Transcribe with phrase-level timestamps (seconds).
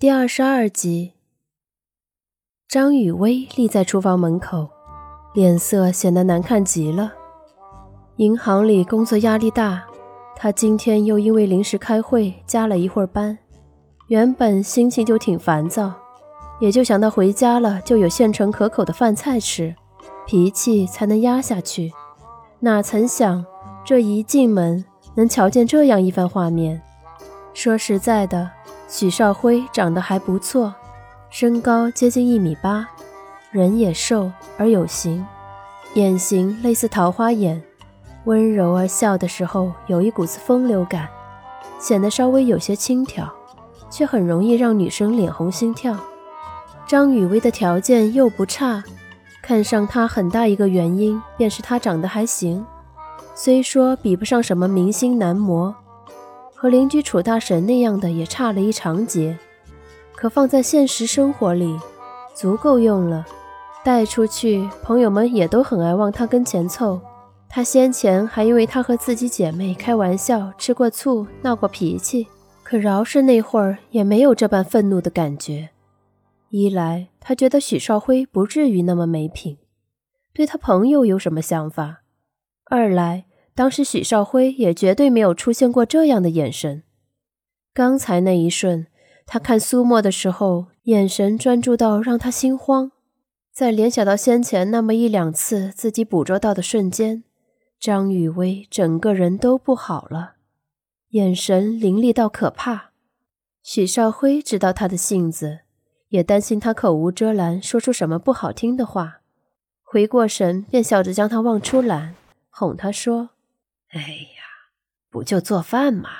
[0.00, 1.12] 第二十二集，
[2.66, 4.66] 张雨薇立在厨房门口，
[5.34, 7.12] 脸色显得难看极了。
[8.16, 9.84] 银行里工作压力大，
[10.34, 13.36] 她今天又因为临时开会加了一会儿班，
[14.06, 15.92] 原本心情就挺烦躁，
[16.60, 19.76] 也就想到回家了就有现成可口的饭菜吃，
[20.26, 21.92] 脾气才能压下去。
[22.60, 23.44] 哪曾想，
[23.84, 24.82] 这一进门
[25.14, 26.80] 能瞧见这样一番画面。
[27.52, 28.59] 说实在的。
[28.90, 30.74] 许少辉长得还不错，
[31.30, 32.88] 身高接近一米八，
[33.52, 35.24] 人也瘦而有型，
[35.94, 37.62] 眼型类似桃花眼，
[38.24, 41.08] 温柔而笑的时候有一股子风流感，
[41.78, 43.30] 显得稍微有些轻佻，
[43.88, 45.96] 却很容易让女生脸红心跳。
[46.88, 48.82] 张雨薇的条件又不差，
[49.40, 52.66] 看上她很大一个原因便是她长得还行，
[53.36, 55.72] 虽说比不上什么明星男模。
[56.60, 59.34] 和邻居楚大神那样的也差了一长截，
[60.14, 61.74] 可放在现实生活里，
[62.34, 63.24] 足够用了。
[63.82, 67.00] 带出去，朋友们也都很爱往他跟前凑。
[67.48, 72.28] 他先前还因为他和自己姐妹开玩笑、吃过醋、闹过脾气，
[72.62, 75.70] 可饶是那会儿也没有这般愤怒的感觉。
[76.50, 79.56] 一来，他觉得许少辉不至于那么没品，
[80.34, 82.02] 对他朋友有什么想法；
[82.66, 83.24] 二来。
[83.60, 86.82] 当时许少辉也绝对没有出现过这样的眼神。
[87.74, 88.86] 刚才那一瞬，
[89.26, 92.90] 他看苏沫的时候，眼神专注到让他心慌。
[93.52, 97.22] 再联想到先前那么一两次自己捕捉到的瞬间，
[97.78, 100.36] 张雨薇整个人都不好了，
[101.10, 102.92] 眼神凌厉到可怕。
[103.62, 105.60] 许少辉知道他的性子，
[106.08, 109.20] 也担心他口无遮拦说出什么不好听的话，
[109.82, 112.14] 回过神便笑着将他望出来，
[112.48, 113.28] 哄他说。
[113.90, 114.70] 哎呀，
[115.10, 116.10] 不就做饭吗？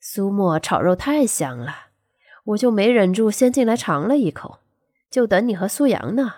[0.00, 1.88] 苏沫炒肉太香了，
[2.44, 4.60] 我就没忍住先进来尝了一口，
[5.10, 6.34] 就等你和苏阳呢。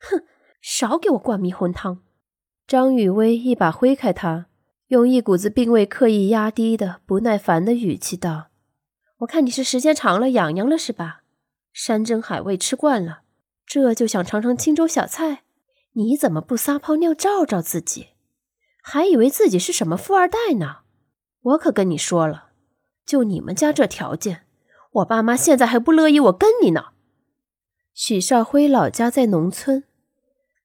[0.00, 0.24] 哼，
[0.60, 2.02] 少给我灌迷魂汤！
[2.66, 4.46] 张雨薇一把挥开他，
[4.88, 8.48] 用一股子并未刻意压低的不耐烦的语气道
[9.18, 11.22] ：“我看你是时间长了痒痒了是吧？
[11.72, 13.20] 山珍海味吃惯了，
[13.64, 15.44] 这就想尝尝青州小菜？
[15.92, 18.08] 你怎么不撒泡尿照照自己？”
[18.88, 20.76] 还以为自己是什么富二代呢，
[21.42, 22.50] 我可跟你说了，
[23.04, 24.42] 就你们家这条件，
[24.92, 26.90] 我爸妈现在还不乐意我跟你呢。
[27.92, 29.82] 许少辉老家在农村，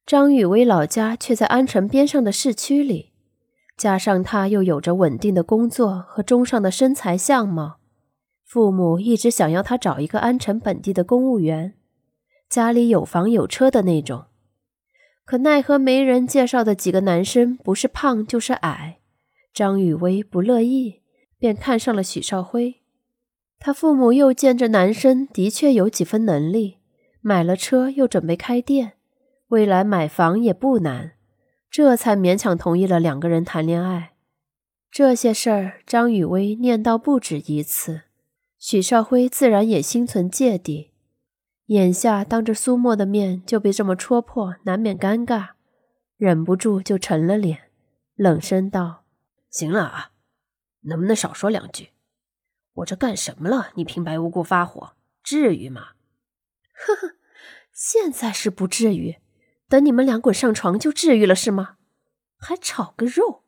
[0.06, 3.12] 张雨薇老家却在安城边上的市区里，
[3.76, 7.80] 加上他又有着稳定的工作和中上的身材相貌，
[8.46, 11.74] 父母一直想要他找一个安城本地的公务员，
[12.48, 14.26] 家里有房有车的那种。
[15.32, 19.00] 可奈何没人介绍的几个男生，不是胖就是矮。
[19.54, 21.04] 张雨薇不乐意，
[21.40, 22.82] 便看上了许少辉。
[23.58, 26.80] 他父母又见这男生的确有几分能力，
[27.22, 28.96] 买了车又准备开店，
[29.48, 31.14] 未来买房也不难，
[31.70, 34.12] 这才勉强同意了两个人谈恋爱。
[34.92, 38.02] 这些事儿，张雨薇念叨不止一次，
[38.60, 40.91] 许少辉自然也心存芥蒂。
[41.72, 45.52] 眼下当着苏沫的面就被这么戳破，难免尴尬，
[46.18, 47.72] 忍不住就沉了脸，
[48.16, 49.06] 冷声道
[49.50, 50.12] ：“行了啊，
[50.82, 51.92] 能不能少说两句？
[52.74, 53.70] 我这干什么了？
[53.76, 55.92] 你平白无故发火，至于吗
[56.76, 57.16] ？”“呵呵，
[57.72, 59.20] 现在是不至于，
[59.70, 61.78] 等你们俩滚上床就至于了，是吗？
[62.38, 63.44] 还炒个肉，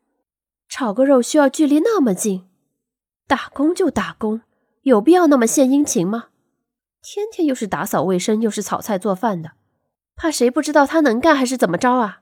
[0.70, 2.48] 炒个肉需要距离那么近？
[3.28, 4.44] 打工就打工，
[4.84, 6.30] 有必要那么献殷勤吗？”
[7.04, 9.52] 天天又是打扫卫生，又是炒菜做饭的，
[10.16, 12.22] 怕谁不知道他能干还是怎么着啊？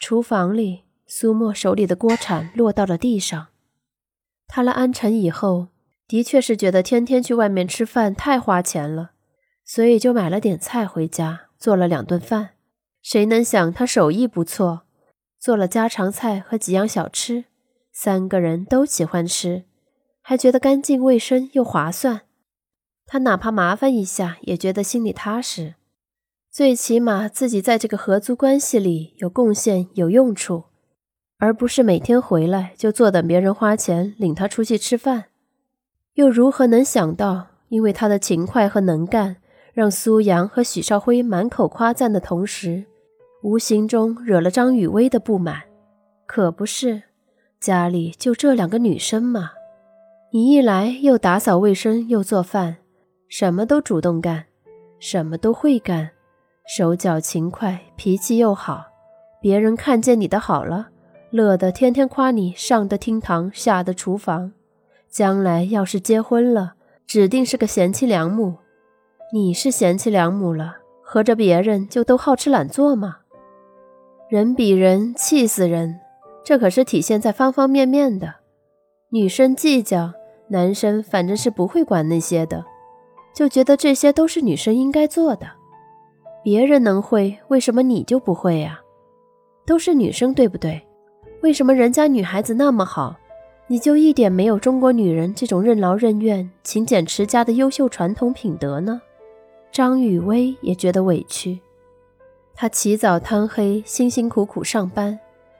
[0.00, 3.46] 厨房里，苏沫手里的锅铲落到了地上。
[4.48, 5.68] 他来安城以后，
[6.08, 9.12] 的确是觉得天天去外面吃饭太花钱了，
[9.64, 12.50] 所以就买了点菜回家做了两顿饭。
[13.00, 14.82] 谁能想他手艺不错，
[15.38, 17.44] 做了家常菜和几样小吃，
[17.92, 19.66] 三个人都喜欢吃，
[20.20, 22.22] 还觉得干净卫生又划算。
[23.12, 25.74] 他哪怕麻烦一下，也觉得心里踏实。
[26.48, 30.66] 最起码自己在这个合租关系里有贡献、有用处，
[31.38, 35.24] 而不是每天回来就坐等别人花钱领他出去吃饭。
[36.14, 39.38] 又如何能想到，因为他的勤快和能干，
[39.72, 42.84] 让苏阳和许少辉满口夸赞的同时，
[43.42, 45.64] 无形中惹了张雨薇的不满？
[46.26, 47.02] 可不是，
[47.58, 49.50] 家里就这两个女生嘛，
[50.30, 52.76] 你一来又打扫卫生，又做饭。
[53.30, 54.44] 什么都主动干，
[54.98, 56.10] 什么都会干，
[56.66, 58.86] 手脚勤快，脾气又好。
[59.40, 60.88] 别人看见你的好了，
[61.30, 64.52] 乐得天天夸你上得厅堂，下得厨房。
[65.08, 66.74] 将来要是结婚了，
[67.06, 68.56] 指定是个贤妻良母，
[69.32, 73.18] 你是贤妻良母了，合着别人就都好吃懒做吗？
[74.28, 76.00] 人比人气死人，
[76.44, 78.34] 这可是体现在方方面面的。
[79.10, 80.14] 女生计较，
[80.48, 82.64] 男生反正是不会管那些的，
[83.32, 85.46] 就觉得这些都是女生应该做的。
[86.42, 88.80] 别人能会，为什么你就不会呀？
[89.66, 90.80] 都是女生，对不对？
[91.42, 93.16] 为什么人家女孩子那么好，
[93.66, 99.00] 你就一点没有中国女人这种任劳任怨、勤俭持家的优秀传统品德呢？
[99.70, 101.60] 张雨薇也觉得委屈，
[102.54, 105.18] 她起早贪黑，辛辛苦苦上班，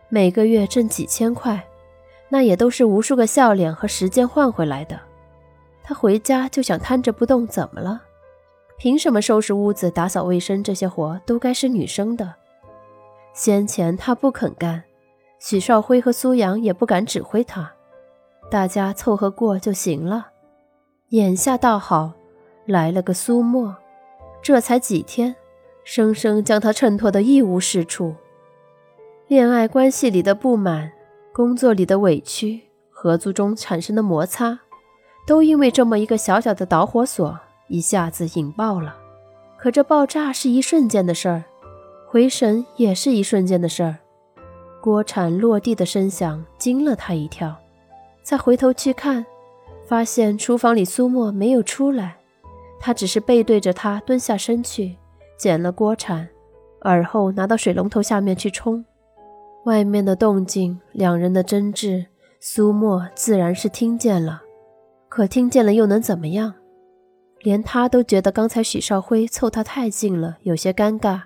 [0.08, 1.62] 每个月挣几千块，
[2.28, 4.98] 那也都是无数个笑脸和时间换回来的。
[5.90, 8.00] 他回家就想瘫着不动，怎么了？
[8.78, 12.36] 凭什么收拾屋子、打扫卫生这些活都该是女生的？
[13.34, 14.84] 先前她不肯干，
[15.40, 17.72] 许少辉和苏阳也不敢指挥她，
[18.48, 20.28] 大家凑合过就行了。
[21.08, 22.12] 眼下倒好，
[22.64, 23.76] 来了个苏沫。
[24.40, 25.34] 这才几天，
[25.82, 28.14] 生生将他衬托得一无是处。
[29.26, 30.92] 恋爱关系里的不满，
[31.32, 32.60] 工作里的委屈，
[32.90, 34.60] 合租中产生的摩擦，
[35.30, 37.38] 都因为这么一个小小的导火索，
[37.68, 38.96] 一下子引爆了。
[39.56, 41.44] 可这爆炸是一瞬间的事儿，
[42.08, 43.98] 回神也是一瞬间的事儿。
[44.80, 47.56] 锅铲落地的声响惊了他一跳，
[48.24, 49.24] 再回头去看，
[49.86, 52.16] 发现厨房里苏沫没有出来。
[52.80, 54.96] 他只是背对着他蹲下身去，
[55.38, 56.28] 捡了锅铲，
[56.80, 58.84] 而后拿到水龙头下面去冲。
[59.64, 62.06] 外面的动静，两人的争执，
[62.40, 64.42] 苏沫自然是听见了。
[65.10, 66.54] 可听见了又能怎么样？
[67.40, 71.22] 连他都觉得刚才许少辉凑他太近了，有些尴尬。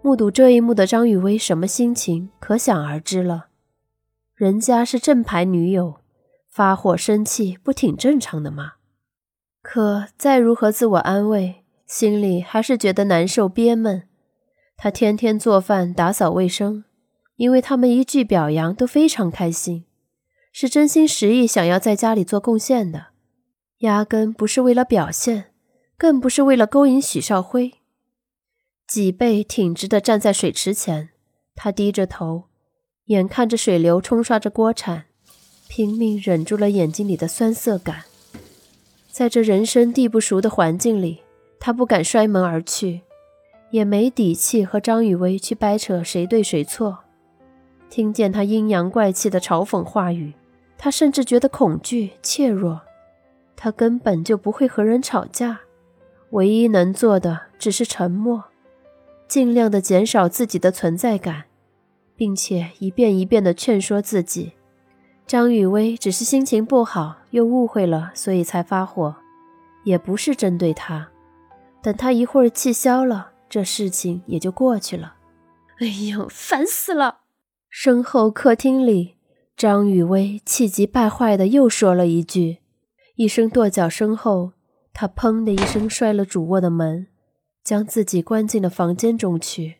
[0.00, 3.48] 目睹这一幕的张雨薇什么心情，可想而知了。
[4.34, 6.00] 人家是正牌女友，
[6.50, 8.72] 发火生气不挺正常的吗？
[9.60, 11.56] 可再如何自我安慰，
[11.86, 14.04] 心里还是觉得难受憋闷。
[14.78, 16.84] 他天天做饭、打扫卫生，
[17.36, 19.84] 因为他们一句表扬都非常开心，
[20.50, 23.08] 是真心实意想要在家里做贡献的，
[23.80, 25.52] 压根不是为了表现，
[25.96, 27.72] 更不是为了勾引许少辉。
[28.86, 31.08] 脊背挺直的站在水池前，
[31.54, 32.44] 他低着头，
[33.06, 35.04] 眼看着水流冲刷着锅铲，
[35.66, 38.04] 拼命忍住了眼睛里的酸涩感。
[39.10, 41.22] 在这人生地不熟的环境里，
[41.58, 43.00] 他不敢摔门而去，
[43.70, 46.98] 也没底气和张雨薇去掰扯谁对谁错。
[47.88, 50.34] 听见他阴阳怪气的嘲讽话语，
[50.76, 52.82] 他甚至觉得恐惧怯弱。
[53.62, 55.60] 他根本就不会和人吵架，
[56.30, 58.44] 唯一能做的只是沉默，
[59.28, 61.44] 尽量的减少自己的存在感，
[62.16, 64.52] 并且一遍一遍的劝说自己。
[65.26, 69.14] 张雨薇只是心情不好，又误会了，所以才发火，
[69.84, 71.10] 也不是针对他。
[71.82, 75.16] 等他一会儿气消了，这事情也就过去了。
[75.80, 77.18] 哎呦，烦死了！
[77.68, 79.16] 身后客厅里，
[79.54, 82.59] 张雨薇气急败坏的又说了一句，
[83.20, 84.52] 一声跺脚声后，
[84.94, 87.08] 他砰的一声摔了主卧的门，
[87.62, 89.79] 将自己关进了房间中去。